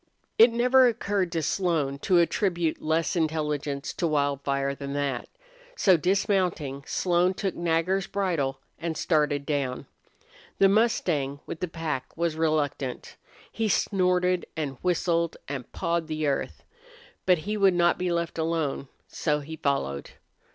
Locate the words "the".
10.57-10.67, 11.59-11.67, 16.07-16.25